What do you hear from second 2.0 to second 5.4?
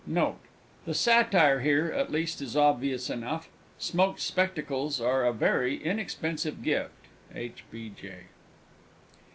least, is obvious enough. Smoked spectacles are a